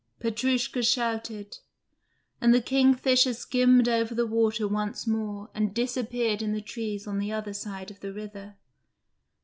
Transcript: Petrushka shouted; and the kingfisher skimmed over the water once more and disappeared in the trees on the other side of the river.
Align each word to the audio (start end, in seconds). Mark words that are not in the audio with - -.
Petrushka 0.19 0.81
shouted; 0.81 1.59
and 2.41 2.55
the 2.55 2.59
kingfisher 2.59 3.35
skimmed 3.35 3.87
over 3.87 4.15
the 4.15 4.25
water 4.25 4.67
once 4.67 5.05
more 5.05 5.51
and 5.53 5.75
disappeared 5.75 6.41
in 6.41 6.53
the 6.53 6.59
trees 6.61 7.05
on 7.05 7.19
the 7.19 7.31
other 7.31 7.53
side 7.53 7.91
of 7.91 7.99
the 7.99 8.11
river. 8.11 8.55